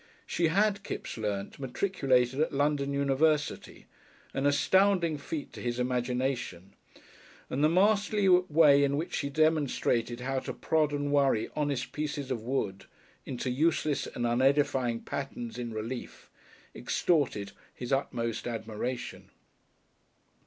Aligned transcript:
She 0.25 0.47
had, 0.47 0.81
Kipps 0.81 1.15
learnt, 1.15 1.59
matriculated 1.59 2.39
at 2.39 2.51
London 2.51 2.91
University, 2.91 3.85
an 4.33 4.47
astounding 4.47 5.19
feat 5.19 5.53
to 5.53 5.61
his 5.61 5.77
imagination; 5.79 6.73
and 7.51 7.63
the 7.63 7.69
masterly 7.69 8.27
way 8.27 8.83
in 8.83 8.97
which 8.97 9.13
she 9.13 9.29
demonstrated 9.29 10.21
how 10.21 10.39
to 10.39 10.55
prod 10.55 10.91
and 10.91 11.11
worry 11.11 11.49
honest 11.55 11.91
pieces 11.91 12.31
of 12.31 12.41
wood 12.41 12.85
into 13.27 13.51
useless 13.51 14.07
and 14.07 14.25
unedifying 14.25 15.01
patterns 15.01 15.59
in 15.59 15.71
relief 15.71 16.31
extorted 16.75 17.51
his 17.75 17.93
utmost 17.93 18.47
admiration. 18.47 19.29